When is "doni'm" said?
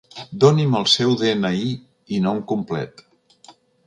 0.43-0.77